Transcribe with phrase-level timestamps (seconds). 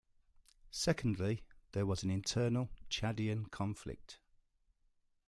[0.71, 1.43] Secondly,
[1.73, 4.17] there was an internal Chadian conflict.